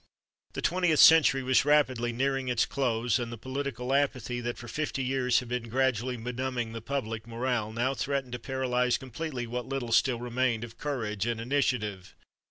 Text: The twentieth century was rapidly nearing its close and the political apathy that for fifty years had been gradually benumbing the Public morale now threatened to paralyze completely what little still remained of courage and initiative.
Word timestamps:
The 0.53 0.63
twentieth 0.63 0.97
century 0.99 1.43
was 1.43 1.63
rapidly 1.63 2.11
nearing 2.11 2.47
its 2.47 2.65
close 2.65 3.19
and 3.19 3.31
the 3.31 3.37
political 3.37 3.93
apathy 3.93 4.41
that 4.41 4.57
for 4.57 4.67
fifty 4.67 5.03
years 5.03 5.41
had 5.41 5.47
been 5.49 5.69
gradually 5.69 6.17
benumbing 6.17 6.71
the 6.73 6.81
Public 6.81 7.27
morale 7.27 7.71
now 7.71 7.93
threatened 7.93 8.33
to 8.33 8.39
paralyze 8.39 8.97
completely 8.97 9.45
what 9.45 9.67
little 9.67 9.91
still 9.91 10.17
remained 10.19 10.63
of 10.63 10.79
courage 10.79 11.27
and 11.27 11.39
initiative. 11.39 12.15